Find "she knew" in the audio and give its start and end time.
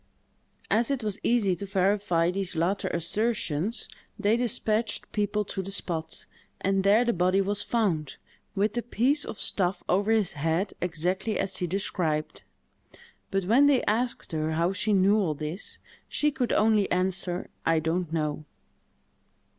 14.73-15.17